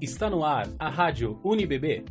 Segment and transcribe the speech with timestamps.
[0.00, 2.04] Está no ar a Rádio UniBB.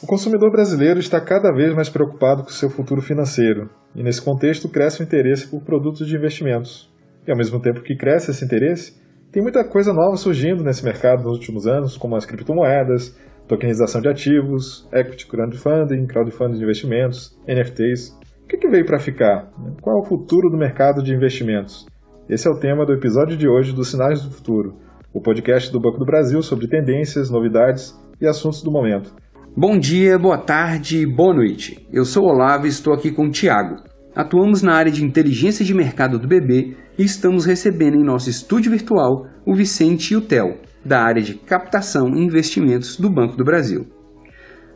[0.00, 4.68] O consumidor brasileiro está cada vez mais preocupado com seu futuro financeiro, e nesse contexto
[4.68, 6.88] cresce o interesse por produtos de investimentos.
[7.26, 8.96] E ao mesmo tempo que cresce esse interesse,
[9.32, 13.18] tem muita coisa nova surgindo nesse mercado nos últimos anos, como as criptomoedas,
[13.48, 18.16] tokenização de ativos, equity crowdfunding, crowdfunding de investimentos, NFTs.
[18.44, 19.50] O que, veio para ficar?
[19.80, 21.86] Qual é o futuro do mercado de investimentos?
[22.32, 24.78] Esse é o tema do episódio de hoje do Sinais do Futuro,
[25.12, 29.14] o podcast do Banco do Brasil sobre tendências, novidades e assuntos do momento.
[29.54, 31.86] Bom dia, boa tarde, boa noite.
[31.92, 33.82] Eu sou Olavo e estou aqui com o Tiago.
[34.16, 38.70] Atuamos na área de inteligência de mercado do BB e estamos recebendo em nosso estúdio
[38.70, 43.44] virtual o Vicente e o Theo, da área de captação e investimentos do Banco do
[43.44, 43.84] Brasil.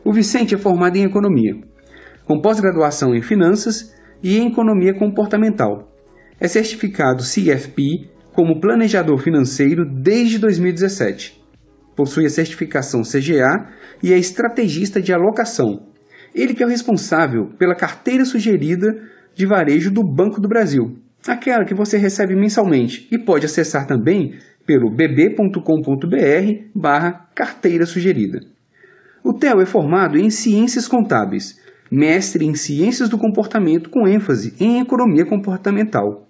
[0.05, 1.55] O Vicente é formado em economia,
[2.23, 5.96] com pós-graduação em finanças e em economia comportamental.
[6.39, 11.41] É certificado CFP como planejador financeiro desde 2017.
[11.95, 13.67] Possui a certificação CGA
[14.03, 15.87] e é estrategista de alocação.
[16.35, 18.85] Ele que é o responsável pela carteira sugerida
[19.33, 24.35] de varejo do Banco do Brasil, aquela que você recebe mensalmente e pode acessar também
[24.63, 25.59] pelo bb.com.br
[26.75, 28.39] barra carteira sugerida.
[29.23, 31.59] O Theo é formado em Ciências Contábeis,
[31.91, 36.26] mestre em Ciências do Comportamento com ênfase em Economia Comportamental.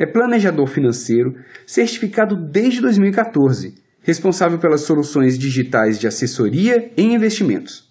[0.00, 1.34] É planejador financeiro,
[1.66, 7.86] certificado desde 2014, responsável pelas soluções digitais de assessoria em investimentos.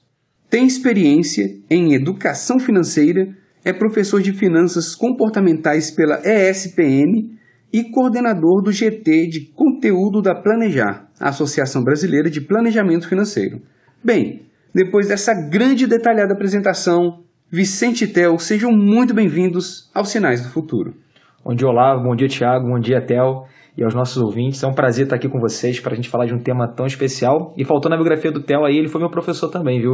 [0.50, 3.30] Tem experiência em educação financeira,
[3.64, 7.38] é professor de finanças comportamentais pela ESPM
[7.72, 13.62] e coordenador do GT de conteúdo da Planejar, a Associação Brasileira de Planejamento Financeiro.
[14.04, 20.42] Bem, depois dessa grande e detalhada apresentação, Vicente e Tel, sejam muito bem-vindos aos Sinais
[20.42, 20.96] do Futuro.
[21.44, 23.46] Bom dia, Olavo, bom dia, Tiago, bom dia, Tel,
[23.78, 24.62] e aos nossos ouvintes.
[24.62, 26.86] É um prazer estar aqui com vocês para a gente falar de um tema tão
[26.86, 27.54] especial.
[27.56, 29.94] E faltou na biografia do Tel aí, ele foi meu professor também, viu?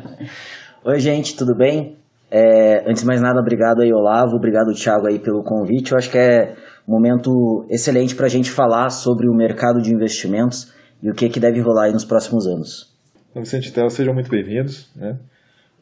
[0.84, 1.96] Oi, gente, tudo bem?
[2.30, 5.92] É, antes de mais nada, obrigado aí, Olavo, obrigado, Thiago, aí pelo convite.
[5.92, 6.54] Eu acho que é
[6.86, 11.30] um momento excelente para a gente falar sobre o mercado de investimentos e o que,
[11.30, 12.94] que deve rolar aí nos próximos anos.
[13.34, 14.92] Vicente Tela, sejam muito bem-vindos.
[14.94, 15.18] Né?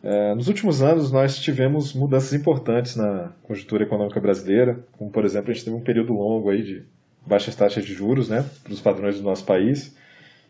[0.02, 5.50] É, nos últimos anos, nós tivemos mudanças importantes na conjuntura econômica brasileira, como, por exemplo,
[5.50, 6.82] a gente teve um período longo aí de
[7.24, 9.96] baixas taxas de juros né, para os padrões do nosso país,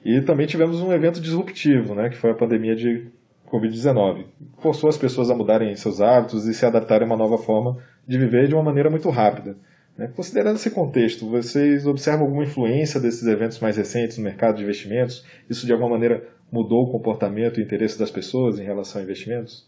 [0.03, 3.07] e também tivemos um evento disruptivo, né, que foi a pandemia de
[3.47, 4.25] Covid-19.
[4.59, 7.77] Forçou as pessoas a mudarem seus hábitos e se adaptarem a uma nova forma
[8.09, 9.55] de viver de uma maneira muito rápida.
[9.97, 10.11] Né?
[10.17, 15.25] Considerando esse contexto, vocês observam alguma influência desses eventos mais recentes no mercado de investimentos?
[15.51, 19.67] Isso de alguma maneira mudou o comportamento e interesse das pessoas em relação a investimentos?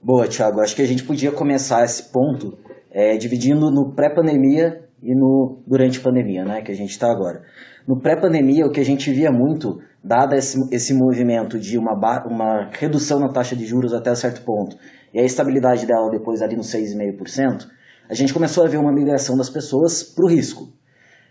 [0.00, 0.60] Boa, Thiago.
[0.60, 2.56] Acho que a gente podia começar esse ponto
[2.90, 7.42] é, dividindo no pré-pandemia e no durante pandemia, né, que a gente está agora.
[7.86, 11.94] No pré-pandemia, o que a gente via muito, dado esse, esse movimento de uma,
[12.26, 14.76] uma redução na taxa de juros até certo ponto,
[15.12, 17.66] e a estabilidade dela depois ali no 6,5%,
[18.08, 20.72] a gente começou a ver uma migração das pessoas para o risco.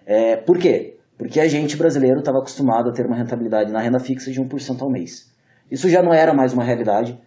[0.06, 0.97] É, por quê?
[1.18, 4.82] Porque a gente brasileiro estava acostumado a ter uma rentabilidade na renda fixa de 1%
[4.82, 5.34] ao mês.
[5.72, 7.20] Isso já não era mais uma realidade,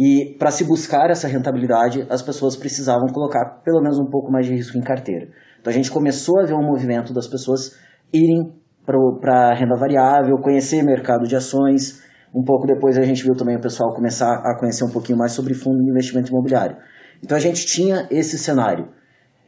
[0.00, 4.46] e para se buscar essa rentabilidade, as pessoas precisavam colocar pelo menos um pouco mais
[4.46, 5.26] de risco em carteira.
[5.60, 7.76] Então a gente começou a ver um movimento das pessoas
[8.12, 8.52] irem
[8.86, 12.00] para a renda variável, conhecer mercado de ações.
[12.32, 15.32] Um pouco depois a gente viu também o pessoal começar a conhecer um pouquinho mais
[15.32, 16.76] sobre fundo de investimento imobiliário.
[17.20, 18.90] Então a gente tinha esse cenário.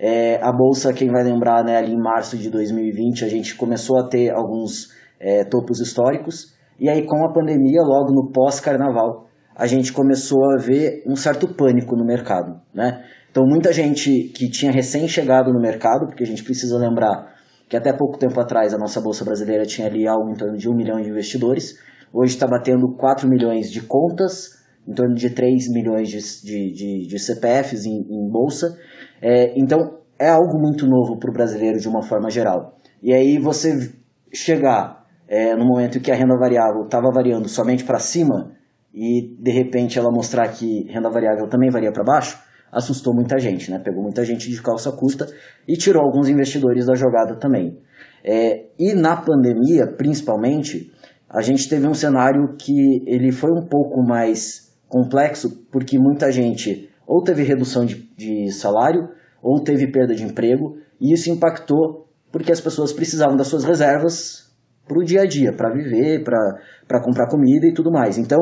[0.03, 3.99] É, a bolsa, quem vai lembrar, né, ali em março de 2020, a gente começou
[3.99, 4.89] a ter alguns
[5.21, 6.55] é, topos históricos.
[6.79, 11.47] E aí, com a pandemia, logo no pós-carnaval, a gente começou a ver um certo
[11.47, 12.59] pânico no mercado.
[12.73, 13.05] Né?
[13.31, 17.35] Então, muita gente que tinha recém-chegado no mercado, porque a gente precisa lembrar
[17.69, 20.67] que até pouco tempo atrás a nossa bolsa brasileira tinha ali algo em torno de
[20.67, 21.79] um milhão de investidores,
[22.11, 24.59] hoje está batendo 4 milhões de contas,
[24.89, 28.77] em torno de 3 milhões de, de, de, de CPFs em, em bolsa.
[29.23, 29.79] É, então,
[30.19, 32.77] é algo muito novo para o brasileiro de uma forma geral.
[33.03, 33.91] E aí você
[34.33, 38.53] chegar é, no momento em que a renda variável estava variando somente para cima
[38.93, 42.39] e de repente ela mostrar que renda variável também varia para baixo,
[42.73, 43.79] assustou muita gente, né?
[43.79, 45.27] Pegou muita gente de calça curta
[45.67, 47.79] e tirou alguns investidores da jogada também.
[48.25, 50.93] É, e na pandemia, principalmente,
[51.29, 56.90] a gente teve um cenário que ele foi um pouco mais complexo, porque muita gente
[57.11, 59.09] ou teve redução de, de salário,
[59.43, 64.49] ou teve perda de emprego, e isso impactou porque as pessoas precisavam das suas reservas
[64.87, 68.17] para o dia a dia, para viver, para comprar comida e tudo mais.
[68.17, 68.39] Então,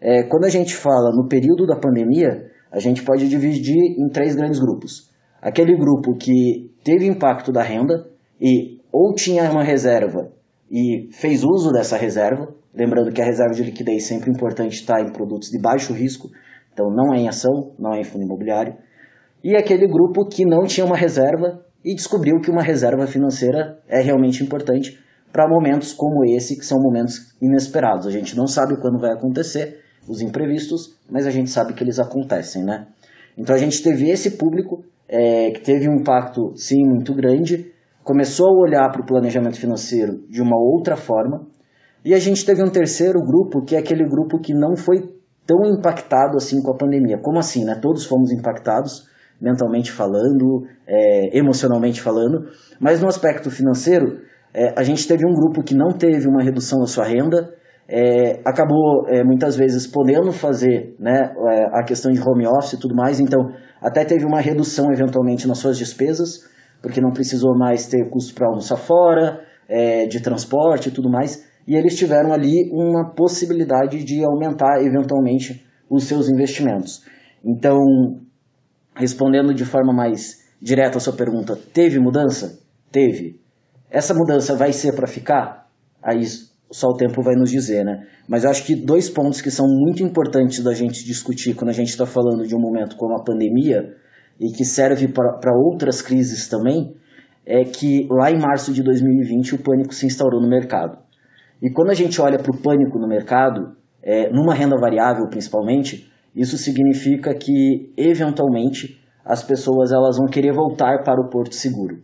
[0.00, 4.36] é, quando a gente fala no período da pandemia, a gente pode dividir em três
[4.36, 5.10] grandes grupos.
[5.40, 8.06] Aquele grupo que teve impacto da renda,
[8.40, 10.30] e ou tinha uma reserva
[10.70, 15.00] e fez uso dessa reserva, lembrando que a reserva de liquidez sempre é importante estar
[15.00, 16.28] em produtos de baixo risco,
[16.72, 18.74] então não é em ação, não é em fundo imobiliário,
[19.44, 24.00] e aquele grupo que não tinha uma reserva e descobriu que uma reserva financeira é
[24.00, 24.98] realmente importante
[25.32, 28.06] para momentos como esse, que são momentos inesperados.
[28.06, 31.98] A gente não sabe quando vai acontecer, os imprevistos, mas a gente sabe que eles
[31.98, 32.86] acontecem, né?
[33.36, 37.72] Então a gente teve esse público é, que teve um impacto, sim, muito grande,
[38.04, 41.46] começou a olhar para o planejamento financeiro de uma outra forma,
[42.04, 44.98] e a gente teve um terceiro grupo, que é aquele grupo que não foi
[45.46, 47.18] tão impactado assim com a pandemia.
[47.18, 47.74] Como assim, né?
[47.80, 49.08] Todos fomos impactados,
[49.40, 52.48] mentalmente falando, é, emocionalmente falando,
[52.80, 54.20] mas no aspecto financeiro,
[54.54, 57.52] é, a gente teve um grupo que não teve uma redução da sua renda,
[57.88, 62.78] é, acabou é, muitas vezes podendo fazer né, é, a questão de home office e
[62.78, 63.40] tudo mais, então
[63.80, 66.48] até teve uma redução eventualmente nas suas despesas,
[66.80, 71.50] porque não precisou mais ter custo para almoçar fora, é, de transporte e tudo mais,
[71.66, 77.04] e eles tiveram ali uma possibilidade de aumentar eventualmente os seus investimentos.
[77.44, 77.78] Então,
[78.94, 82.60] respondendo de forma mais direta a sua pergunta, teve mudança?
[82.90, 83.40] Teve.
[83.90, 85.68] Essa mudança vai ser para ficar?
[86.02, 86.22] Aí
[86.70, 88.06] só o tempo vai nos dizer, né?
[88.26, 91.74] Mas eu acho que dois pontos que são muito importantes da gente discutir quando a
[91.74, 93.94] gente está falando de um momento como a pandemia
[94.40, 96.94] e que serve para outras crises também,
[97.44, 101.01] é que lá em março de 2020 o pânico se instaurou no mercado.
[101.62, 106.10] E quando a gente olha para o pânico no mercado, é, numa renda variável principalmente,
[106.34, 112.02] isso significa que, eventualmente, as pessoas elas vão querer voltar para o porto seguro.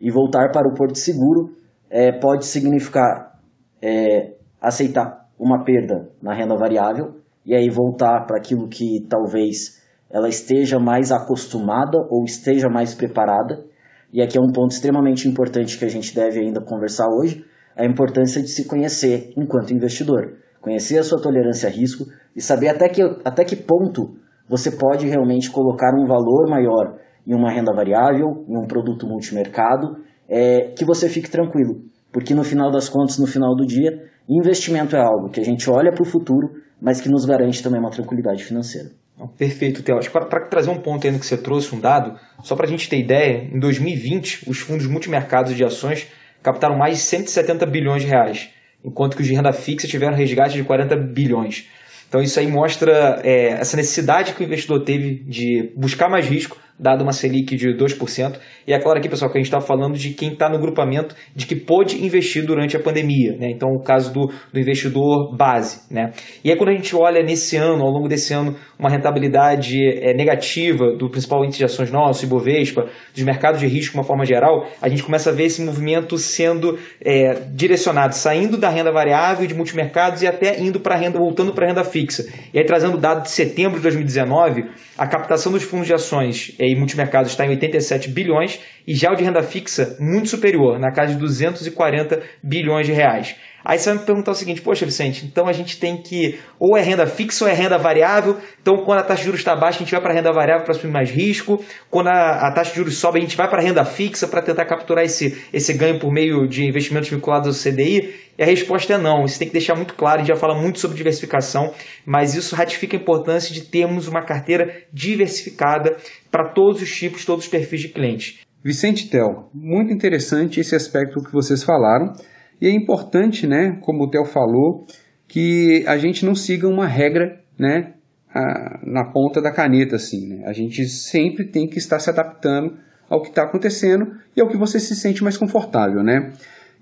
[0.00, 1.54] E voltar para o porto seguro
[1.88, 3.38] é, pode significar
[3.80, 9.80] é, aceitar uma perda na renda variável e aí voltar para aquilo que talvez
[10.10, 13.64] ela esteja mais acostumada ou esteja mais preparada.
[14.12, 17.44] E aqui é um ponto extremamente importante que a gente deve ainda conversar hoje,
[17.76, 20.38] a importância de se conhecer enquanto investidor.
[20.60, 24.16] Conhecer a sua tolerância a risco e saber até que, até que ponto
[24.48, 29.96] você pode realmente colocar um valor maior em uma renda variável, em um produto multimercado,
[30.28, 31.82] é, que você fique tranquilo.
[32.12, 33.90] Porque no final das contas, no final do dia,
[34.28, 36.48] investimento é algo que a gente olha para o futuro,
[36.80, 38.90] mas que nos garante também uma tranquilidade financeira.
[39.38, 39.98] Perfeito, Theo.
[40.12, 42.98] Para trazer um ponto ainda que você trouxe, um dado, só para a gente ter
[42.98, 46.06] ideia, em 2020, os fundos multimercados de ações
[46.46, 48.48] captaram mais de 170 bilhões de reais,
[48.84, 51.66] enquanto que os de renda fixa tiveram resgate de 40 bilhões.
[52.08, 56.56] Então isso aí mostra é, essa necessidade que o investidor teve de buscar mais risco,
[56.78, 58.38] dado uma Selic de 2%.
[58.66, 61.14] E é claro aqui, pessoal, que a gente está falando de quem está no grupamento
[61.34, 63.36] de que pôde investir durante a pandemia.
[63.38, 63.50] Né?
[63.50, 65.82] Então, o caso do, do investidor base.
[65.90, 66.12] Né?
[66.44, 70.12] E aí, quando a gente olha nesse ano, ao longo desse ano, uma rentabilidade é,
[70.14, 74.24] negativa do principal índice de ações nosso, Ibovespa, dos mercados de risco de uma forma
[74.24, 79.46] geral, a gente começa a ver esse movimento sendo é, direcionado, saindo da renda variável
[79.46, 82.26] de multimercados e até indo para renda, voltando para a renda fixa.
[82.52, 84.64] E aí, trazendo o dado de setembro de 2019,
[84.98, 89.14] a captação dos fundos de ações e multimercados está em 87 bilhões e já o
[89.14, 93.36] de renda fixa muito superior, na casa de 240 bilhões de reais.
[93.68, 96.76] Aí você vai me perguntar o seguinte, poxa Vicente, então a gente tem que, ou
[96.76, 99.78] é renda fixa ou é renda variável, então quando a taxa de juros está baixa
[99.78, 101.60] a gente vai para renda variável para assumir mais risco,
[101.90, 104.66] quando a, a, taxa de juros sobe a gente vai para renda fixa para tentar
[104.66, 108.14] capturar esse, esse ganho por meio de investimentos vinculados ao CDI?
[108.38, 110.54] E a resposta é não, isso tem que deixar muito claro, a gente já fala
[110.54, 111.72] muito sobre diversificação,
[112.04, 115.96] mas isso ratifica a importância de termos uma carteira diversificada
[116.30, 118.38] para todos os tipos, todos os perfis de clientes.
[118.62, 122.12] Vicente Tel, muito interessante esse aspecto que vocês falaram.
[122.60, 124.86] E é importante, né, como o Theo falou,
[125.28, 127.94] que a gente não siga uma regra, né,
[128.32, 130.44] a, na ponta da caneta, assim, né?
[130.46, 132.76] A gente sempre tem que estar se adaptando
[133.08, 136.32] ao que está acontecendo e ao que você se sente mais confortável, né?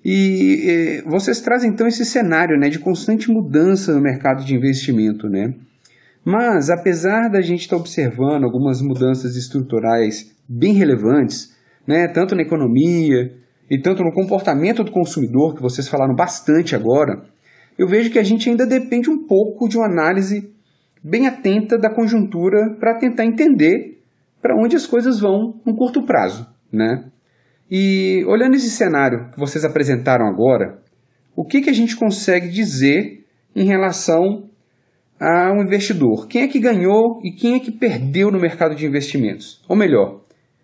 [0.04, 5.28] E, e vocês trazem então esse cenário, né, de constante mudança no mercado de investimento,
[5.28, 5.54] né?
[6.24, 11.54] Mas apesar da gente estar tá observando algumas mudanças estruturais bem relevantes,
[11.86, 13.32] né, tanto na economia,
[13.70, 17.24] e tanto no comportamento do consumidor, que vocês falaram bastante agora,
[17.78, 20.52] eu vejo que a gente ainda depende um pouco de uma análise
[21.02, 23.98] bem atenta da conjuntura para tentar entender
[24.40, 27.04] para onde as coisas vão no curto prazo, né?
[27.70, 30.78] E olhando esse cenário que vocês apresentaram agora,
[31.34, 33.24] o que, que a gente consegue dizer
[33.56, 34.48] em relação
[35.18, 36.26] ao investidor?
[36.28, 39.62] Quem é que ganhou e quem é que perdeu no mercado de investimentos?
[39.68, 40.20] Ou melhor,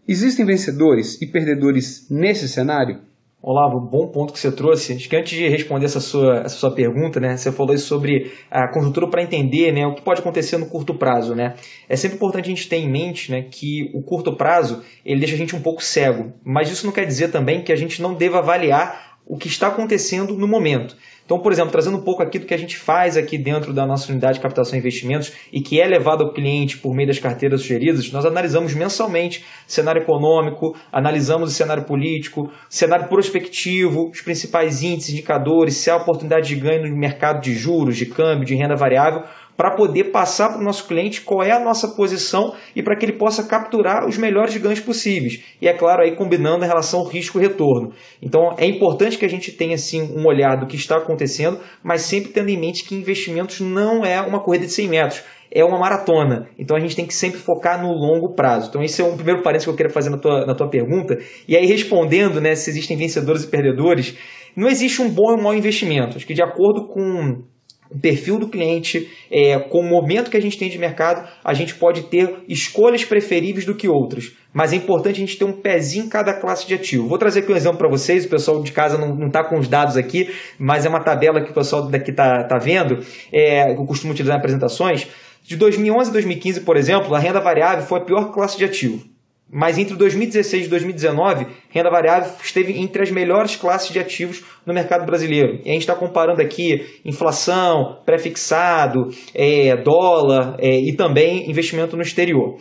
[0.08, 3.00] Existem vencedores e perdedores nesse cenário?
[3.42, 4.92] Olavo, bom ponto que você trouxe.
[4.92, 8.68] Acho que antes de responder essa sua, essa sua pergunta, né, você falou sobre a
[8.68, 11.34] conjuntura para entender né, o que pode acontecer no curto prazo.
[11.34, 11.54] Né?
[11.88, 15.34] É sempre importante a gente ter em mente né, que o curto prazo ele deixa
[15.34, 18.12] a gente um pouco cego, mas isso não quer dizer também que a gente não
[18.12, 20.96] deva avaliar o que está acontecendo no momento.
[21.30, 23.86] Então, por exemplo, trazendo um pouco aqui do que a gente faz aqui dentro da
[23.86, 27.20] nossa unidade de captação e investimentos e que é levado ao cliente por meio das
[27.20, 34.82] carteiras sugeridas, nós analisamos mensalmente cenário econômico, analisamos o cenário político, cenário prospectivo, os principais
[34.82, 38.74] índices, indicadores, se há oportunidade de ganho no mercado de juros, de câmbio, de renda
[38.74, 39.22] variável,
[39.60, 43.04] para poder passar para o nosso cliente qual é a nossa posição e para que
[43.04, 45.42] ele possa capturar os melhores ganhos possíveis.
[45.60, 47.92] E é claro, aí combinando a relação risco-retorno.
[48.22, 52.00] Então é importante que a gente tenha assim um olhar do que está acontecendo, mas
[52.00, 55.78] sempre tendo em mente que investimentos não é uma corrida de 100 metros é uma
[55.78, 56.48] maratona.
[56.58, 58.70] Então a gente tem que sempre focar no longo prazo.
[58.70, 61.18] Então esse é um primeiro parênteses que eu queria fazer na tua, na tua pergunta.
[61.46, 64.16] E aí respondendo, né, se existem vencedores e perdedores,
[64.56, 66.16] não existe um bom e um mau investimento.
[66.16, 67.42] Acho que de acordo com
[67.90, 71.52] o perfil do cliente, é, com o momento que a gente tem de mercado, a
[71.52, 74.32] gente pode ter escolhas preferíveis do que outras.
[74.52, 77.08] Mas é importante a gente ter um pezinho em cada classe de ativo.
[77.08, 79.66] Vou trazer aqui um exemplo para vocês, o pessoal de casa não está com os
[79.66, 83.84] dados aqui, mas é uma tabela que o pessoal daqui está tá vendo, é, eu
[83.84, 85.08] costumo utilizar em apresentações.
[85.42, 89.09] De 2011 a 2015, por exemplo, a renda variável foi a pior classe de ativo.
[89.52, 94.72] Mas entre 2016 e 2019, renda variável esteve entre as melhores classes de ativos no
[94.72, 95.60] mercado brasileiro.
[95.64, 102.02] E a gente está comparando aqui inflação, pré-fixado, é, dólar é, e também investimento no
[102.02, 102.58] exterior.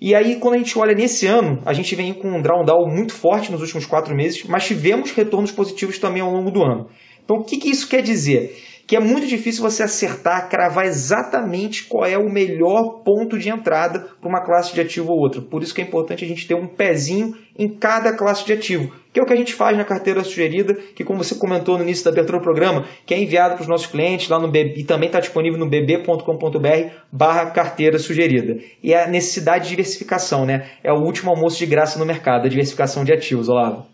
[0.00, 3.14] E aí, quando a gente olha nesse ano, a gente vem com um drawdown muito
[3.14, 6.88] forte nos últimos quatro meses, mas tivemos retornos positivos também ao longo do ano.
[7.24, 8.54] Então, o que, que isso quer dizer?
[8.86, 14.00] Que é muito difícil você acertar, cravar exatamente qual é o melhor ponto de entrada
[14.20, 15.40] para uma classe de ativo ou outra.
[15.40, 18.92] Por isso que é importante a gente ter um pezinho em cada classe de ativo,
[19.12, 21.84] que é o que a gente faz na carteira sugerida, que como você comentou no
[21.84, 24.80] início da abertura do programa, que é enviado para os nossos clientes lá no BB,
[24.80, 28.56] e também está disponível no bb.com.br barra carteira sugerida.
[28.82, 30.68] E é a necessidade de diversificação, né?
[30.82, 33.93] É o último almoço de graça no mercado, a diversificação de ativos, Olavo.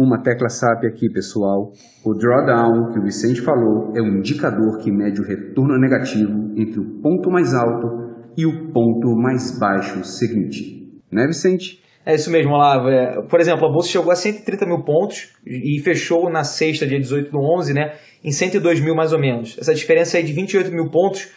[0.00, 1.74] Uma tecla SAP aqui, pessoal.
[2.02, 6.80] O drawdown que o Vicente falou é um indicador que mede o retorno negativo entre
[6.80, 7.86] o ponto mais alto
[8.34, 10.88] e o ponto mais baixo seguinte.
[11.12, 11.82] Né, Vicente?
[12.06, 12.88] É isso mesmo, Olavo.
[12.88, 16.98] É, por exemplo, a bolsa chegou a 130 mil pontos e fechou na sexta, dia
[16.98, 17.92] 18 do 11, né,
[18.24, 19.58] em 102 mil mais ou menos.
[19.60, 21.28] Essa diferença aí de 28 mil pontos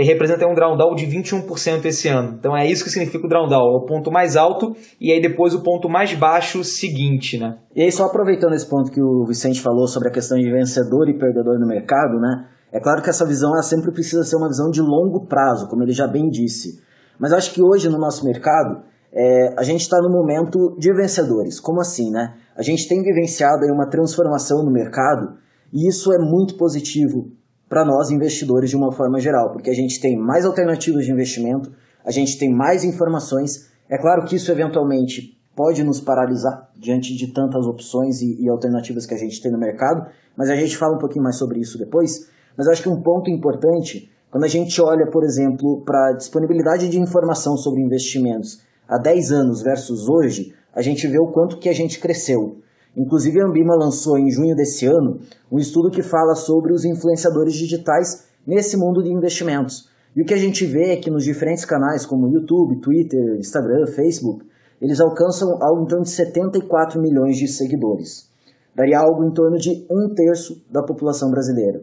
[0.00, 2.36] representa um drawdown de 21% esse ano.
[2.38, 5.54] Então é isso que significa o drawdown, é o ponto mais alto e aí depois
[5.54, 7.58] o ponto mais baixo seguinte, né?
[7.76, 11.08] E aí só aproveitando esse ponto que o Vicente falou sobre a questão de vencedor
[11.08, 12.46] e perdedor no mercado, né?
[12.72, 15.82] É claro que essa visão ela sempre precisa ser uma visão de longo prazo, como
[15.82, 16.80] ele já bem disse.
[17.18, 18.82] Mas acho que hoje no nosso mercado
[19.12, 21.60] é, a gente está no momento de vencedores.
[21.60, 22.34] Como assim, né?
[22.56, 25.36] A gente tem vivenciado aí uma transformação no mercado
[25.70, 27.30] e isso é muito positivo
[27.72, 31.72] para nós investidores de uma forma geral, porque a gente tem mais alternativas de investimento,
[32.04, 33.72] a gente tem mais informações.
[33.88, 39.06] É claro que isso eventualmente pode nos paralisar diante de tantas opções e, e alternativas
[39.06, 41.78] que a gente tem no mercado, mas a gente fala um pouquinho mais sobre isso
[41.78, 42.28] depois.
[42.58, 46.90] Mas acho que um ponto importante, quando a gente olha, por exemplo, para a disponibilidade
[46.90, 51.70] de informação sobre investimentos há 10 anos versus hoje, a gente vê o quanto que
[51.70, 52.58] a gente cresceu.
[52.96, 55.20] Inclusive, a Ambima lançou em junho desse ano
[55.50, 59.88] um estudo que fala sobre os influenciadores digitais nesse mundo de investimentos.
[60.14, 63.86] E o que a gente vê é que nos diferentes canais, como YouTube, Twitter, Instagram,
[63.86, 64.44] Facebook,
[64.80, 68.28] eles alcançam algo em torno de 74 milhões de seguidores.
[68.74, 71.82] Daria algo em torno de um terço da população brasileira.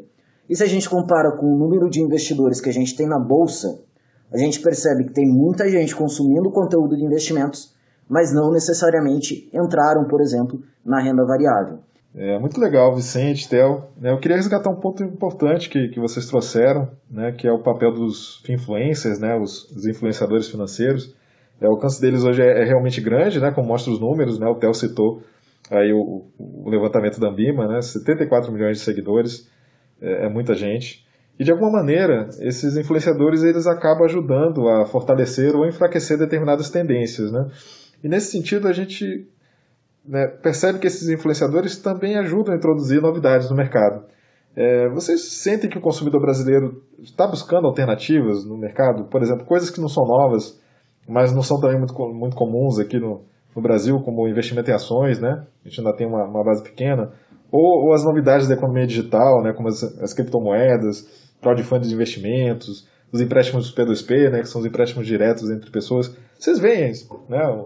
[0.50, 3.20] E se a gente compara com o número de investidores que a gente tem na
[3.20, 3.80] bolsa,
[4.32, 7.74] a gente percebe que tem muita gente consumindo conteúdo de investimentos,
[8.10, 11.80] mas não necessariamente entraram, por exemplo, na renda variável.
[12.16, 13.84] É muito legal, Vicente, Theo.
[13.96, 17.62] Né, eu queria resgatar um ponto importante que, que vocês trouxeram, né, que é o
[17.62, 21.16] papel dos influencers, né, os, os influenciadores financeiros.
[21.62, 24.40] É, o alcance deles hoje é, é, realmente grande, né, como mostra os números.
[24.40, 25.22] Né, o Theo citou
[25.70, 29.48] aí o, o levantamento da Ambima, né, 74 milhões de seguidores,
[30.02, 31.08] é, é muita gente.
[31.40, 37.32] E de alguma maneira, esses influenciadores eles acabam ajudando a fortalecer ou enfraquecer determinadas tendências,
[37.32, 37.48] né?
[38.04, 39.28] E nesse sentido, a gente
[40.06, 44.04] né, percebe que esses influenciadores também ajudam a introduzir novidades no mercado.
[44.56, 49.06] É, vocês sentem que o consumidor brasileiro está buscando alternativas no mercado?
[49.06, 50.60] Por exemplo, coisas que não são novas,
[51.08, 53.22] mas não são também muito, muito comuns aqui no,
[53.56, 55.46] no Brasil, como investimento em ações, né?
[55.64, 57.12] A gente ainda tem uma, uma base pequena.
[57.52, 62.88] Ou, ou, as novidades da economia digital, né, como as, as criptomoedas, crowdfunding de investimentos,
[63.12, 66.16] os empréstimos P2P, né, que são os empréstimos diretos entre pessoas.
[66.38, 66.92] Vocês veem
[67.28, 67.66] né,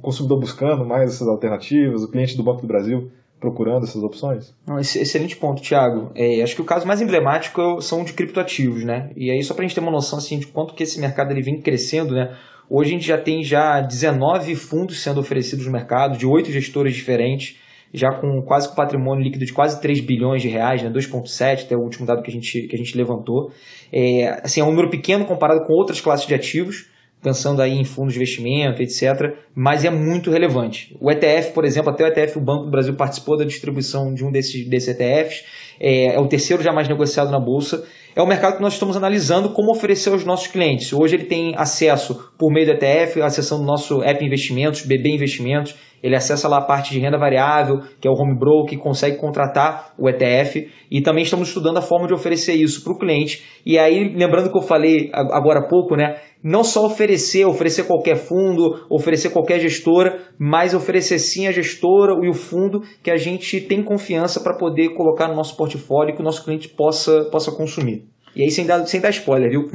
[0.00, 4.54] o consumidor buscando mais essas alternativas, o cliente do Banco do Brasil procurando essas opções?
[4.78, 6.10] Excelente ponto, Thiago.
[6.14, 9.10] É, acho que o caso mais emblemático são de criptoativos, né?
[9.16, 11.30] E aí, só para a gente ter uma noção assim, de quanto que esse mercado
[11.30, 12.36] ele vem crescendo, né?
[12.68, 16.94] Hoje a gente já tem já 19 fundos sendo oferecidos no mercado, de oito gestores
[16.94, 17.56] diferentes,
[17.92, 20.90] já com quase com patrimônio líquido de quase 3 bilhões de reais, né?
[20.90, 23.50] 2,7, até o último dado que a gente, que a gente levantou.
[23.90, 26.90] É, assim, é um número pequeno comparado com outras classes de ativos,
[27.22, 30.96] pensando aí em fundos de investimento, etc., mas é muito relevante.
[31.00, 34.24] O ETF, por exemplo, até o ETF, o Banco do Brasil participou da distribuição de
[34.24, 35.44] um desses, desses ETFs,
[35.78, 37.84] é, é o terceiro já mais negociado na Bolsa,
[38.14, 40.92] é o mercado que nós estamos analisando como oferecer aos nossos clientes.
[40.92, 45.76] Hoje ele tem acesso por meio do ETF, acessando o nosso app Investimentos, BB Investimentos,
[46.02, 49.18] ele acessa lá a parte de renda variável, que é o home broker, que consegue
[49.18, 53.42] contratar o ETF, e também estamos estudando a forma de oferecer isso para o cliente.
[53.64, 56.16] E aí, lembrando que eu falei agora há pouco, né?
[56.42, 62.30] Não só oferecer, oferecer qualquer fundo, oferecer qualquer gestora, mas oferecer sim a gestora e
[62.30, 66.22] o fundo que a gente tem confiança para poder colocar no nosso portfólio e que
[66.22, 67.99] o nosso cliente possa, possa consumir.
[68.34, 69.68] E aí sem dar, sem dar spoiler, viu?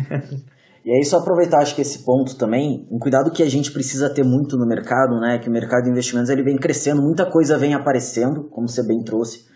[0.85, 4.07] E aí só aproveitar acho que esse ponto também, um cuidado que a gente precisa
[4.07, 7.57] ter muito no mercado, né, que o mercado de investimentos ele vem crescendo, muita coisa
[7.57, 9.47] vem aparecendo, como você bem trouxe,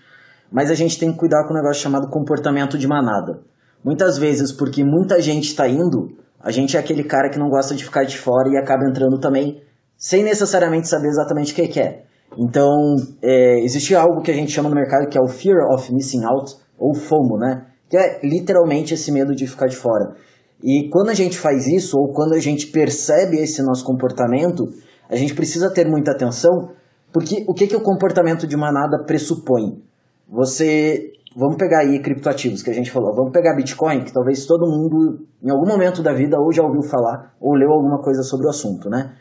[0.52, 3.42] mas a gente tem que cuidar com um negócio chamado comportamento de manada.
[3.86, 7.76] Muitas vezes, porque muita gente está indo, a gente é aquele cara que não gosta
[7.76, 9.62] de ficar de fora e acaba entrando também,
[9.96, 12.06] sem necessariamente saber exatamente o que, que é.
[12.40, 15.94] Então, é, existe algo que a gente chama no mercado que é o Fear of
[15.94, 17.68] Missing Out, ou FOMO, né?
[17.90, 20.16] Que é literalmente esse medo de ficar de fora.
[20.64, 24.66] E quando a gente faz isso, ou quando a gente percebe esse nosso comportamento,
[25.10, 26.70] a gente precisa ter muita atenção,
[27.12, 29.82] porque o que, que o comportamento de manada pressupõe?
[30.28, 31.14] Você.
[31.36, 33.16] Vamos pegar aí criptoativos que a gente falou.
[33.16, 36.82] Vamos pegar Bitcoin, que talvez todo mundo, em algum momento da vida, ou já ouviu
[36.82, 39.16] falar, ou leu alguma coisa sobre o assunto, né?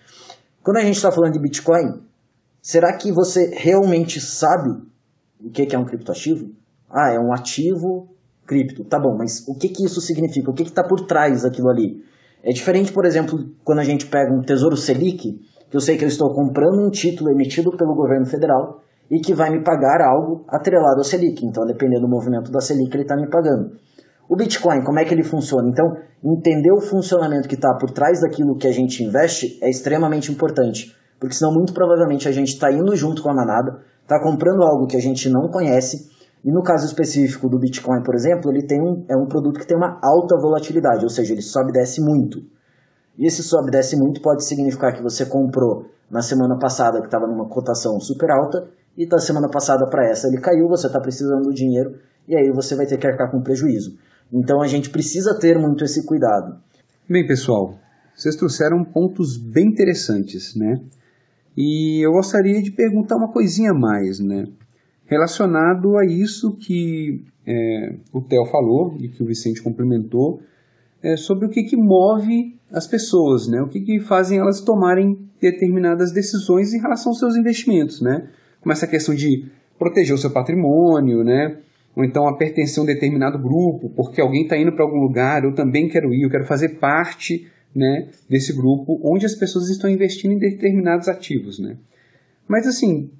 [0.62, 2.02] Quando a gente está falando de Bitcoin,
[2.62, 4.70] será que você realmente sabe
[5.38, 6.50] o que, que é um criptoativo?
[6.90, 8.08] Ah, é um ativo
[8.49, 8.83] cripto.
[8.85, 10.50] Tá bom, mas o que, que isso significa?
[10.50, 12.02] O que está por trás daquilo ali?
[12.43, 15.38] É diferente, por exemplo, quando a gente pega um Tesouro Selic,
[15.71, 19.35] que eu sei que eu estou comprando um título emitido pelo governo federal e que
[19.35, 21.45] vai me pagar algo atrelado ao Selic.
[21.45, 23.77] Então, dependendo do movimento da Selic, ele está me pagando.
[24.29, 25.68] O Bitcoin, como é que ele funciona?
[25.68, 25.87] Então,
[26.25, 30.94] entender o funcionamento que está por trás daquilo que a gente investe é extremamente importante.
[31.18, 34.87] Porque senão, muito provavelmente, a gente está indo junto com a manada, está comprando algo
[34.87, 38.81] que a gente não conhece e no caso específico do Bitcoin, por exemplo, ele tem
[38.81, 42.01] um, é um produto que tem uma alta volatilidade, ou seja, ele sobe e desce
[42.01, 42.40] muito.
[43.18, 47.07] E esse sobe e desce muito pode significar que você comprou na semana passada que
[47.07, 51.01] estava numa cotação super alta e da semana passada para essa ele caiu, você está
[51.01, 51.96] precisando do dinheiro
[52.27, 53.96] e aí você vai ter que arcar com prejuízo.
[54.33, 56.59] Então a gente precisa ter muito esse cuidado.
[57.09, 57.74] Bem, pessoal,
[58.14, 60.77] vocês trouxeram pontos bem interessantes, né?
[61.57, 64.44] E eu gostaria de perguntar uma coisinha a mais, né?
[65.09, 70.40] Relacionado a isso que é, o Theo falou e que o Vicente complementou,
[71.03, 73.61] é, sobre o que, que move as pessoas, né?
[73.62, 78.03] o que, que fazem elas tomarem determinadas decisões em relação aos seus investimentos.
[78.03, 78.29] Né?
[78.61, 79.47] Como essa questão de
[79.79, 81.57] proteger o seu patrimônio, né?
[81.97, 85.44] ou então a pertencer a um determinado grupo, porque alguém está indo para algum lugar,
[85.44, 89.88] eu também quero ir, eu quero fazer parte né, desse grupo onde as pessoas estão
[89.88, 91.59] investindo em determinados ativos.
[91.59, 91.77] Né?
[92.47, 93.11] Mas assim,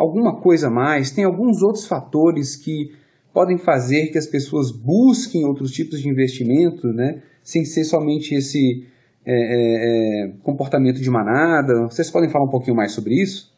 [0.00, 2.90] alguma coisa a mais, tem alguns outros fatores que
[3.34, 8.86] podem fazer que as pessoas busquem outros tipos de investimento, né, sem ser somente esse
[9.26, 11.82] é, é, é comportamento de manada.
[11.82, 13.52] Vocês podem falar um pouquinho mais sobre isso?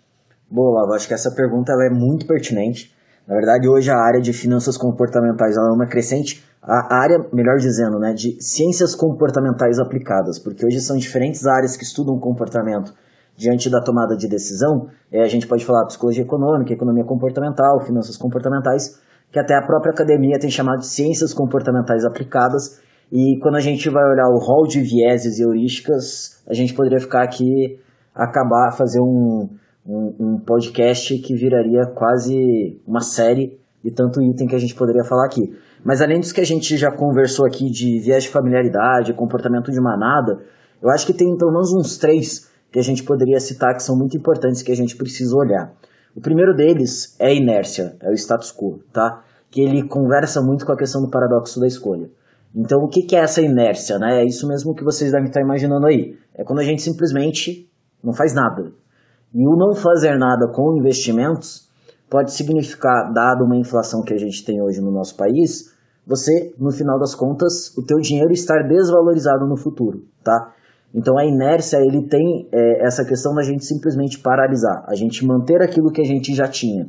[0.50, 2.92] Boa, eu acho que essa pergunta é muito pertinente.
[3.26, 8.00] Na verdade, hoje a área de finanças comportamentais é uma crescente, a área, melhor dizendo,
[8.00, 12.92] né, de ciências comportamentais aplicadas, porque hoje são diferentes áreas que estudam comportamento
[13.36, 18.16] diante da tomada de decisão, é, a gente pode falar psicologia econômica, economia comportamental, finanças
[18.16, 22.80] comportamentais, que até a própria academia tem chamado de ciências comportamentais aplicadas.
[23.10, 27.00] E quando a gente vai olhar o rol de vieses e heurísticas, a gente poderia
[27.00, 27.78] ficar aqui,
[28.14, 29.48] acabar, fazer um,
[29.86, 35.04] um, um podcast que viraria quase uma série de tanto item que a gente poderia
[35.04, 35.42] falar aqui.
[35.84, 39.80] Mas além disso que a gente já conversou aqui de viés de familiaridade, comportamento de
[39.80, 40.38] manada,
[40.80, 43.96] eu acho que tem pelo menos uns três que a gente poderia citar que são
[43.96, 45.72] muito importantes que a gente precisa olhar.
[46.16, 49.22] O primeiro deles é a inércia, é o status quo, tá?
[49.50, 52.10] Que ele conversa muito com a questão do paradoxo da escolha.
[52.54, 54.22] Então, o que é essa inércia, né?
[54.22, 56.16] É isso mesmo que vocês devem estar imaginando aí.
[56.34, 57.70] É quando a gente simplesmente
[58.02, 58.72] não faz nada.
[59.34, 61.70] E o não fazer nada com investimentos
[62.10, 65.72] pode significar, dado uma inflação que a gente tem hoje no nosso país,
[66.06, 70.52] você, no final das contas, o teu dinheiro estar desvalorizado no futuro, tá?
[70.94, 75.62] Então a inércia ele tem é, essa questão da gente simplesmente paralisar, a gente manter
[75.62, 76.86] aquilo que a gente já tinha.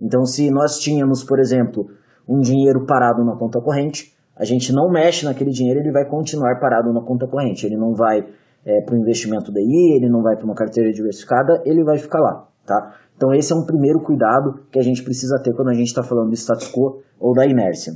[0.00, 1.86] Então se nós tínhamos, por exemplo,
[2.28, 6.58] um dinheiro parado na conta corrente, a gente não mexe naquele dinheiro, ele vai continuar
[6.58, 7.66] parado na conta corrente.
[7.66, 8.26] Ele não vai
[8.64, 12.20] é, para o investimento DI, ele não vai para uma carteira diversificada, ele vai ficar
[12.20, 12.94] lá, tá?
[13.16, 16.02] Então esse é um primeiro cuidado que a gente precisa ter quando a gente está
[16.02, 17.92] falando do status quo ou da inércia.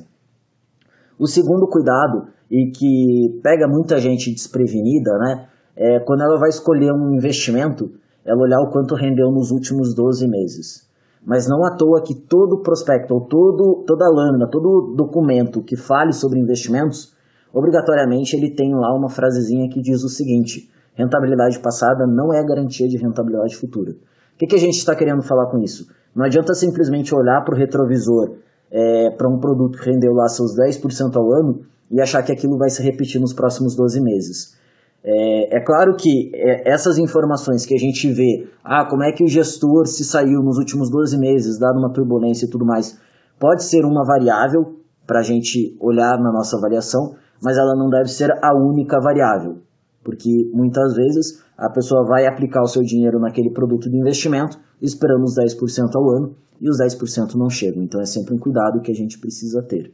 [1.19, 6.93] O segundo cuidado, e que pega muita gente desprevenida, né, é quando ela vai escolher
[6.93, 7.91] um investimento,
[8.25, 10.87] ela olhar o quanto rendeu nos últimos 12 meses.
[11.25, 16.13] Mas não à toa que todo prospecto, ou todo, toda lâmina, todo documento que fale
[16.13, 17.15] sobre investimentos,
[17.53, 22.87] obrigatoriamente ele tem lá uma frasezinha que diz o seguinte: rentabilidade passada não é garantia
[22.87, 23.93] de rentabilidade futura.
[23.93, 25.87] O que, que a gente está querendo falar com isso?
[26.15, 28.37] Não adianta simplesmente olhar para o retrovisor
[28.77, 32.59] é, para um produto que rendeu lá seus 10% ao ano e achar que aquilo
[32.59, 34.55] vai se repetir nos próximos 12 meses.
[35.03, 39.25] É, é claro que é, essas informações que a gente vê, ah, como é que
[39.25, 43.01] o gestor se saiu nos últimos 12 meses, dado uma turbulência e tudo mais,
[43.41, 48.09] pode ser uma variável para a gente olhar na nossa avaliação, mas ela não deve
[48.09, 49.63] ser a única variável,
[50.07, 55.25] porque muitas vezes a pessoa vai aplicar o seu dinheiro naquele produto de investimento, esperando
[55.25, 57.83] os 10% ao ano, e os 10% não chegam.
[57.83, 59.93] Então é sempre um cuidado que a gente precisa ter.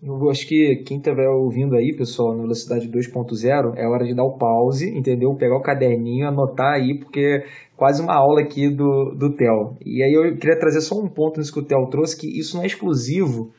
[0.00, 4.24] Eu acho que quem estiver ouvindo aí, pessoal, na velocidade 2.0, é hora de dar
[4.24, 5.34] o pause, entendeu?
[5.34, 7.44] Pegar o caderninho, anotar aí, porque é
[7.76, 9.76] quase uma aula aqui do, do Theo.
[9.84, 12.56] E aí eu queria trazer só um ponto nisso que o Theo trouxe, que isso
[12.56, 13.50] não é exclusivo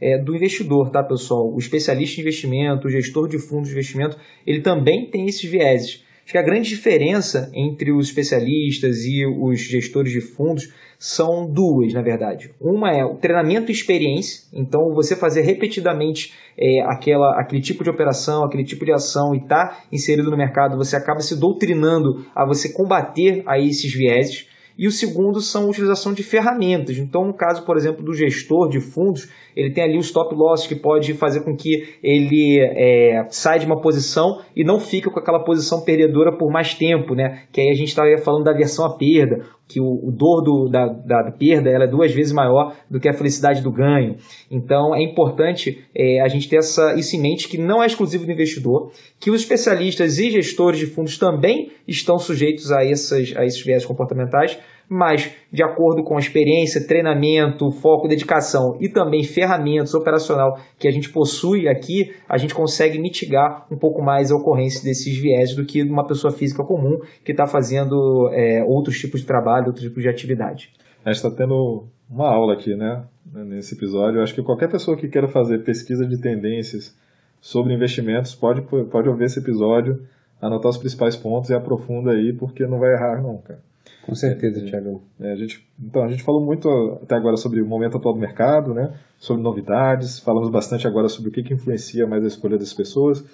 [0.00, 1.52] é, do investidor, tá, pessoal?
[1.52, 6.04] O especialista em investimento, o gestor de fundos de investimento, ele também tem esses vieses.
[6.26, 11.92] Acho que a grande diferença entre os especialistas e os gestores de fundos são duas,
[11.92, 12.50] na verdade.
[12.60, 17.90] Uma é o treinamento e experiência, então você fazer repetidamente é, aquela, aquele tipo de
[17.90, 22.26] operação, aquele tipo de ação e estar tá inserido no mercado, você acaba se doutrinando
[22.34, 24.48] a você combater a esses vieses.
[24.78, 26.98] E o segundo são a utilização de ferramentas.
[26.98, 30.66] Então, no caso, por exemplo, do gestor de fundos, ele tem ali o stop loss
[30.66, 35.18] que pode fazer com que ele é, saia de uma posição e não fique com
[35.18, 37.44] aquela posição perdedora por mais tempo, né?
[37.50, 40.68] Que aí a gente estava falando da versão à perda, que o, o dor do,
[40.68, 44.16] da, da, perda ela é duas vezes maior do que a felicidade do ganho.
[44.50, 48.24] Então é importante é, a gente ter essa, isso em mente que não é exclusivo
[48.24, 53.44] do investidor, que os especialistas e gestores de fundos também estão sujeitos a, essas, a
[53.44, 59.94] esses viés comportamentais, mas de acordo com a experiência, treinamento, foco, dedicação e também ferramentas
[59.94, 64.84] operacional que a gente possui aqui, a gente consegue mitigar um pouco mais a ocorrência
[64.84, 69.26] desses viés do que uma pessoa física comum que está fazendo é, outros tipos de
[69.26, 70.70] trabalho, outros tipos de atividade.
[71.04, 74.18] A gente está tendo uma aula aqui, né, nesse episódio.
[74.18, 76.96] Eu acho que qualquer pessoa que queira fazer pesquisa de tendências
[77.40, 80.02] sobre investimentos pode, pode ouvir esse episódio,
[80.40, 83.60] anotar os principais pontos e aprofunda aí, porque não vai errar cara.
[84.04, 85.02] Com certeza, Tiago.
[85.20, 86.68] É, a gente, então, a gente falou muito
[87.02, 88.94] até agora sobre o momento atual do mercado, né?
[89.18, 93.24] sobre novidades, falamos bastante agora sobre o que, que influencia mais a escolha das pessoas,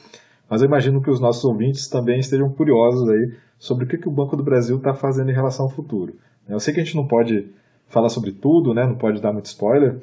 [0.48, 4.08] mas eu imagino que os nossos ouvintes também estejam curiosos aí sobre o que, que
[4.08, 6.16] o Banco do Brasil está fazendo em relação ao futuro.
[6.48, 7.48] Eu sei que a gente não pode
[7.86, 8.86] falar sobre tudo, né?
[8.86, 10.00] não pode dar muito spoiler,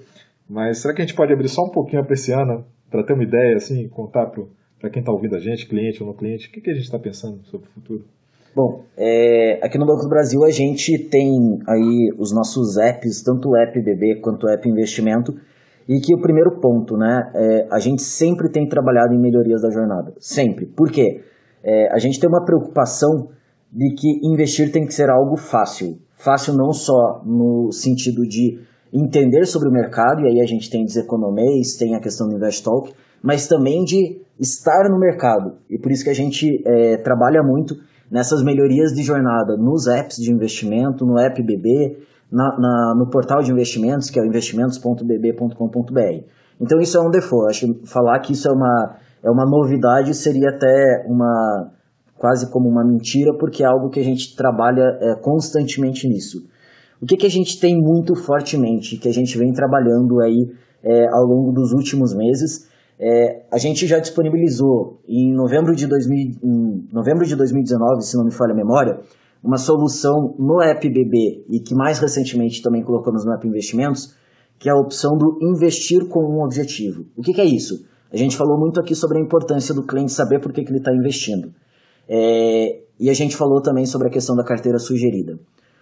[0.48, 3.24] mas será que a gente pode abrir só um pouquinho a persiana para ter uma
[3.24, 4.28] ideia, assim, contar
[4.80, 6.84] para quem está ouvindo a gente, cliente ou não cliente, o que, que a gente
[6.84, 8.06] está pensando sobre o futuro?
[8.56, 13.50] Bom, é, aqui no Banco do Brasil a gente tem aí os nossos apps, tanto
[13.50, 15.34] o app BB quanto o app investimento,
[15.88, 19.70] e que o primeiro ponto, né, é, a gente sempre tem trabalhado em melhorias da
[19.70, 20.66] jornada, sempre.
[20.66, 21.22] Por quê?
[21.64, 23.30] É, a gente tem uma preocupação
[23.72, 26.00] de que investir tem que ser algo fácil.
[26.16, 28.60] Fácil não só no sentido de
[28.92, 32.94] entender sobre o mercado, e aí a gente tem Deseconomês, tem a questão do Investalk,
[33.22, 35.58] mas também de estar no mercado.
[35.70, 37.76] E por isso que a gente é, trabalha muito
[38.12, 41.98] nessas melhorias de jornada nos apps de investimento, no app BB,
[42.32, 46.24] na, na, no portal de investimentos, que é o investimentos.bb.com.br.
[46.62, 47.50] Então isso é um default.
[47.50, 51.72] Acho falar que isso é uma, é uma novidade seria até uma
[52.18, 56.46] quase como uma mentira, porque é algo que a gente trabalha é, constantemente nisso.
[57.02, 60.52] O que, que a gente tem muito fortemente, que a gente vem trabalhando aí
[60.84, 62.68] é, ao longo dos últimos meses,
[63.00, 68.26] é, a gente já disponibilizou em novembro, de 2000, em novembro de 2019, se não
[68.26, 69.00] me falha a memória,
[69.42, 74.14] uma solução no App BB e que mais recentemente também colocamos no App Investimentos,
[74.60, 77.06] que é a opção do investir com um objetivo.
[77.16, 77.86] O que, que é isso?
[78.12, 80.80] A gente falou muito aqui sobre a importância do cliente saber por que, que ele
[80.80, 81.54] está investindo.
[82.10, 85.40] É, e a gente falou também sobre a questão da carteira sugerida.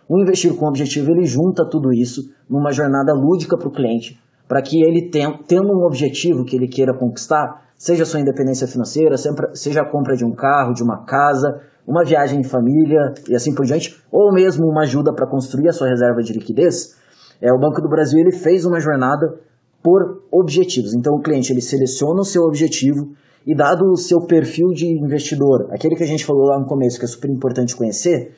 [0.07, 4.61] O investir com objetivo, ele junta tudo isso numa jornada lúdica para o cliente, para
[4.61, 9.15] que ele, tendo um objetivo que ele queira conquistar, seja sua independência financeira,
[9.53, 13.53] seja a compra de um carro, de uma casa, uma viagem em família e assim
[13.53, 16.95] por diante, ou mesmo uma ajuda para construir a sua reserva de liquidez,
[17.41, 19.39] é, o Banco do Brasil ele fez uma jornada
[19.83, 20.93] por objetivos.
[20.93, 23.13] Então o cliente ele seleciona o seu objetivo
[23.45, 26.99] e dado o seu perfil de investidor, aquele que a gente falou lá no começo
[26.99, 28.33] que é super importante conhecer,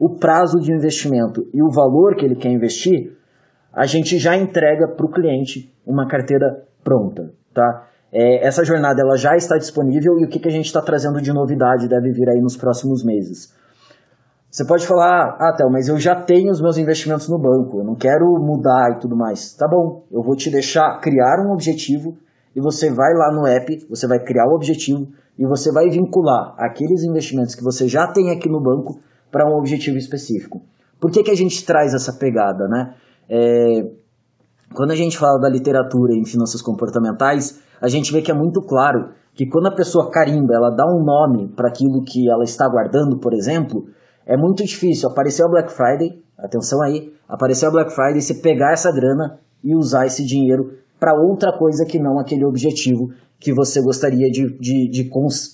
[0.00, 3.16] o prazo de investimento e o valor que ele quer investir,
[3.72, 7.86] a gente já entrega para o cliente uma carteira pronta, tá?
[8.12, 11.20] É, essa jornada ela já está disponível e o que, que a gente está trazendo
[11.20, 13.54] de novidade deve vir aí nos próximos meses.
[14.50, 17.84] Você pode falar, ah, Théo, mas eu já tenho os meus investimentos no banco, eu
[17.84, 19.54] não quero mudar e tudo mais.
[19.54, 22.16] Tá bom, eu vou te deixar criar um objetivo
[22.56, 25.06] e você vai lá no app, você vai criar o objetivo
[25.38, 28.98] e você vai vincular aqueles investimentos que você já tem aqui no banco
[29.30, 30.62] para um objetivo específico.
[30.98, 32.94] Por que, que a gente traz essa pegada, né?
[33.28, 33.82] É,
[34.74, 38.60] quando a gente fala da literatura em finanças comportamentais, a gente vê que é muito
[38.62, 42.68] claro que quando a pessoa carimba, ela dá um nome para aquilo que ela está
[42.68, 43.84] guardando, por exemplo,
[44.26, 48.72] é muito difícil aparecer a Black Friday, atenção aí, aparecer a Black Friday, você pegar
[48.72, 53.10] essa grana e usar esse dinheiro para outra coisa que não aquele objetivo
[53.40, 55.08] que você gostaria de, de, de,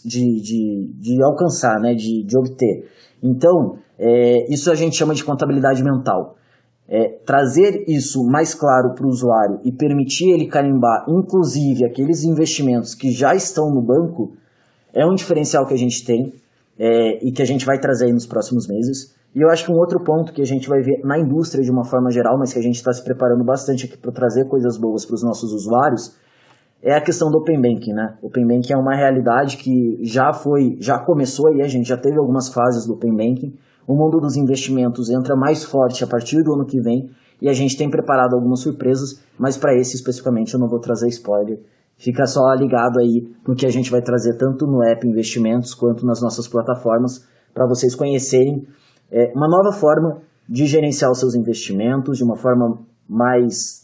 [0.05, 2.89] de, de, alcançar, né, de, de obter.
[3.23, 6.37] Então, é, isso a gente chama de contabilidade mental.
[6.87, 12.95] É, trazer isso mais claro para o usuário e permitir ele carimbar, inclusive, aqueles investimentos
[12.95, 14.33] que já estão no banco,
[14.93, 16.33] é um diferencial que a gente tem
[16.79, 19.15] é, e que a gente vai trazer nos próximos meses.
[19.35, 21.71] E eu acho que um outro ponto que a gente vai ver na indústria de
[21.71, 24.79] uma forma geral, mas que a gente está se preparando bastante aqui para trazer coisas
[24.79, 26.15] boas para os nossos usuários,
[26.81, 28.15] é a questão do Open Banking, né?
[28.23, 32.19] Open Banking é uma realidade que já foi, já começou aí, a gente já teve
[32.19, 33.55] algumas fases do Open Banking.
[33.87, 37.53] O mundo dos investimentos entra mais forte a partir do ano que vem e a
[37.53, 41.61] gente tem preparado algumas surpresas, mas para esse especificamente eu não vou trazer spoiler.
[41.97, 46.07] Fica só ligado aí no que a gente vai trazer tanto no app Investimentos quanto
[46.07, 48.67] nas nossas plataformas para vocês conhecerem
[49.11, 53.84] é, uma nova forma de gerenciar os seus investimentos de uma forma mais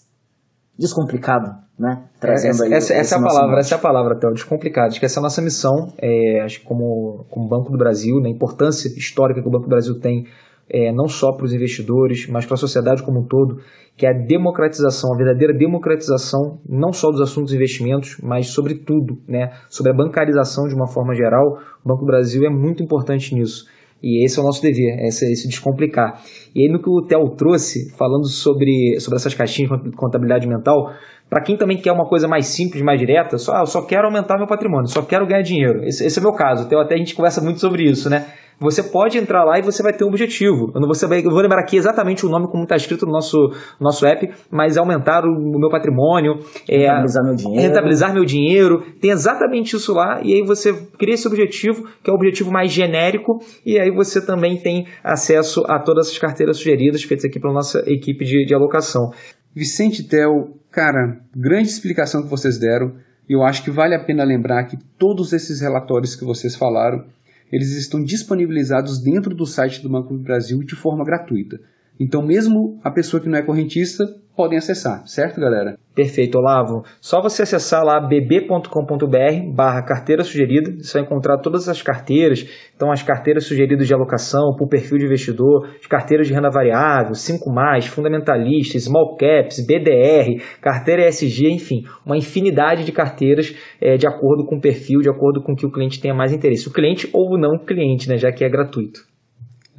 [0.81, 2.05] descomplicada, né?
[2.19, 4.89] Trazendo essa, aí essa, essa é a palavra, essa é a palavra, Théo, descomplicado.
[4.89, 8.17] Acho que essa é a nossa missão, é, acho que como, como Banco do Brasil,
[8.17, 10.25] na né, importância histórica que o Banco do Brasil tem
[10.73, 13.61] é, não só para os investidores, mas para a sociedade como um todo,
[13.97, 18.77] que é a democratização, a verdadeira democratização, não só dos assuntos de investimentos, mas sobre
[18.77, 19.51] tudo, né?
[19.69, 21.59] sobre a bancarização de uma forma geral.
[21.85, 23.67] O Banco do Brasil é muito importante nisso.
[24.03, 26.23] E esse é o nosso dever, esse, esse descomplicar.
[26.55, 30.93] E aí no que o Theo trouxe, falando sobre, sobre essas caixinhas de contabilidade mental,
[31.29, 34.47] para quem também quer uma coisa mais simples, mais direta, só, só quero aumentar meu
[34.47, 35.85] patrimônio, só quero ganhar dinheiro.
[35.85, 36.69] Esse, esse é o meu caso.
[36.69, 38.27] Theo, até a gente conversa muito sobre isso, né?
[38.61, 40.71] Você pode entrar lá e você vai ter um objetivo.
[40.75, 43.13] Eu, não, você vai, eu vou lembrar aqui exatamente o nome como está escrito no
[43.13, 43.39] nosso,
[43.81, 46.35] nosso app, mas é aumentar o, o meu patrimônio,
[46.69, 47.63] é, rentabilizar meu dinheiro.
[47.63, 48.83] Rentabilizar meu dinheiro.
[49.01, 52.71] Tem exatamente isso lá, e aí você cria esse objetivo, que é o objetivo mais
[52.71, 57.55] genérico, e aí você também tem acesso a todas essas carteiras sugeridas feitas aqui pela
[57.55, 59.11] nossa equipe de, de alocação.
[59.55, 62.93] Vicente Tel, cara, grande explicação que vocês deram.
[63.29, 67.05] Eu acho que vale a pena lembrar que todos esses relatórios que vocês falaram
[67.53, 71.61] eles estão disponibilizados dentro do site do Banco do Brasil de forma gratuita.
[72.01, 75.77] Então, mesmo a pessoa que não é correntista podem acessar, certo, galera?
[75.95, 76.83] Perfeito, Olavo.
[76.99, 82.91] Só você acessar lá bb.com.br barra carteira sugerida, você vai encontrar todas as carteiras, então
[82.91, 87.89] as carteiras sugeridas de alocação por perfil de investidor, as carteiras de renda variável, 5+,
[87.89, 94.57] fundamentalista, small caps, BDR, carteira ESG, enfim, uma infinidade de carteiras é, de acordo com
[94.57, 96.67] o perfil, de acordo com o que o cliente tenha mais interesse.
[96.67, 99.10] O cliente ou não cliente, né, já que é gratuito.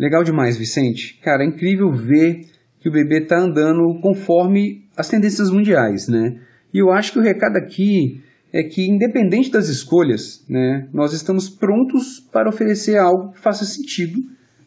[0.01, 1.19] Legal demais, Vicente.
[1.21, 2.47] Cara, é incrível ver
[2.79, 6.39] que o bebê está andando conforme as tendências mundiais, né?
[6.73, 8.19] E eu acho que o recado aqui
[8.51, 14.19] é que, independente das escolhas, né, nós estamos prontos para oferecer algo que faça sentido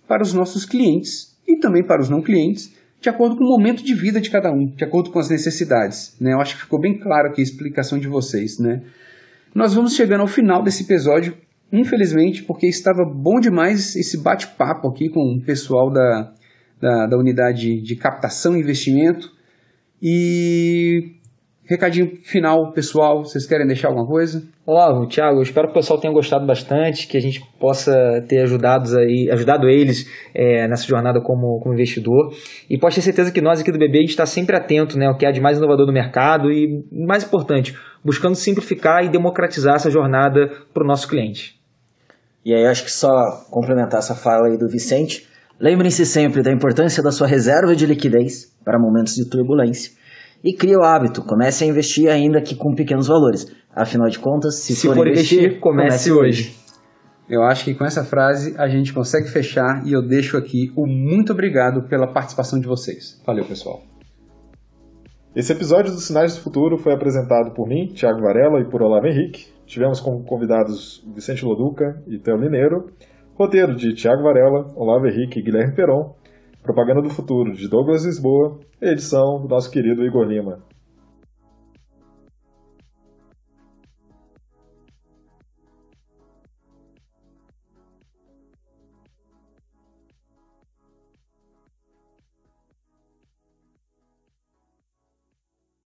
[0.07, 3.83] para os nossos clientes e também para os não clientes, de acordo com o momento
[3.83, 6.15] de vida de cada um, de acordo com as necessidades.
[6.21, 6.33] Né?
[6.33, 8.61] Eu acho que ficou bem claro aqui a explicação de vocês.
[8.61, 8.83] Né?
[9.53, 11.37] Nós vamos chegando ao final desse episódio
[11.75, 16.33] Infelizmente, porque estava bom demais esse bate-papo aqui com o pessoal da,
[16.81, 19.29] da, da unidade de captação e investimento.
[20.01, 21.17] E
[21.67, 24.47] Recadinho final, pessoal, vocês querem deixar alguma coisa?
[24.67, 28.43] Olá, Thiago, eu espero que o pessoal tenha gostado bastante, que a gente possa ter
[28.43, 32.35] ajudado, aí, ajudado eles é, nessa jornada como, como investidor.
[32.69, 35.07] E pode ter certeza que nós aqui do BB a gente está sempre atento né,
[35.07, 39.77] ao que há de mais inovador no mercado e, mais importante, buscando simplificar e democratizar
[39.77, 41.64] essa jornada para o nosso cliente.
[42.45, 43.11] E aí acho que só
[43.51, 45.27] complementar essa fala aí do Vicente.
[45.59, 49.93] Lembrem-se sempre da importância da sua reserva de liquidez para momentos de turbulência.
[50.43, 53.47] E crie o hábito, comece a investir ainda que com pequenos valores.
[53.75, 56.55] Afinal de contas, se, Se for investir, comece hoje.
[57.29, 60.87] Eu acho que com essa frase a gente consegue fechar e eu deixo aqui o
[60.87, 63.19] muito obrigado pela participação de vocês.
[63.27, 63.83] Valeu, pessoal.
[65.35, 69.07] Esse episódio dos Sinais do Futuro foi apresentado por mim, Thiago Varela, e por Olavo
[69.07, 69.54] Henrique.
[69.67, 72.91] Tivemos como convidados Vicente Loduca e Theo Mineiro.
[73.35, 76.15] Roteiro de Thiago Varela, Olavo Henrique e Guilherme Peron.
[76.63, 78.59] Propaganda do Futuro de Douglas Lisboa.
[78.81, 80.63] Edição do nosso querido Igor Lima.